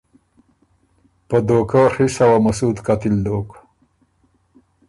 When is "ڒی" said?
1.93-2.07